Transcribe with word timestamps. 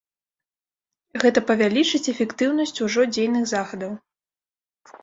Гэта 1.25 1.43
павялічыць 1.51 2.03
эфектыўнасць 2.15 2.77
ужо 2.87 3.01
дзейных 3.13 3.43
захадаў. 3.55 3.93